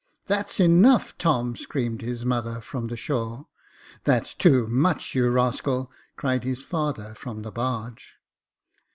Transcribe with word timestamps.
"That's 0.25 0.59
enough, 0.59 1.15
Tom!" 1.19 1.55
screamed 1.55 2.01
his 2.01 2.25
mother, 2.25 2.59
from 2.59 2.87
the 2.87 2.97
shore. 2.97 3.45
"That's 4.03 4.33
too 4.33 4.65
much, 4.65 5.13
you 5.13 5.29
rascal!" 5.29 5.91
cried 6.17 6.43
his 6.43 6.63
father, 6.63 7.13
from 7.13 7.43
the 7.43 7.51
barge. 7.51 8.15